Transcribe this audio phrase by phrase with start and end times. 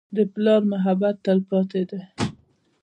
[0.15, 2.01] د پلار محبت تلپاتې دی.